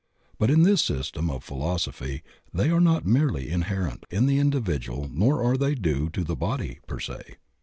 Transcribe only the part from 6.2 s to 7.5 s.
the body per se.